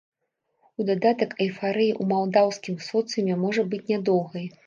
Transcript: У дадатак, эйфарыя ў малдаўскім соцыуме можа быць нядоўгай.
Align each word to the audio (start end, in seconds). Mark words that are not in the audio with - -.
У 0.83 0.85
дадатак, 0.89 1.35
эйфарыя 1.45 1.93
ў 2.01 2.09
малдаўскім 2.13 2.75
соцыуме 2.87 3.35
можа 3.45 3.69
быць 3.75 3.85
нядоўгай. 3.93 4.51